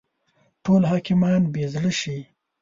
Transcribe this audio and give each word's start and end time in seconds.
ټول 0.63 0.81
حاکمان 0.91 1.41
بې 1.53 1.63
زړه 1.73 1.91
شي. 1.99 2.17